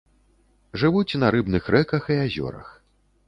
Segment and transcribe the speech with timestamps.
[0.83, 2.73] Жывуць на рыбных рэках і азёрах.